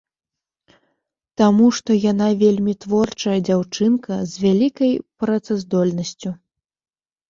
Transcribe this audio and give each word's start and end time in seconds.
Таму 1.41 1.65
што 1.81 1.99
яна 2.11 2.27
вельмі 2.43 2.73
творчая 2.87 3.37
дзяўчынка, 3.51 4.21
з 4.35 4.47
вялікай 4.49 4.91
працаздольнасцю. 5.25 6.39